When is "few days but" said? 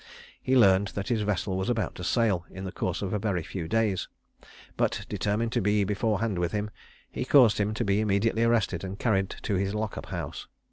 3.43-5.05